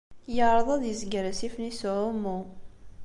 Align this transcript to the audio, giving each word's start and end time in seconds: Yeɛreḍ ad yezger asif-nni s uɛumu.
Yeɛreḍ 0.35 0.67
ad 0.75 0.83
yezger 0.85 1.25
asif-nni 1.31 1.71
s 1.79 1.81
uɛumu. 1.89 2.39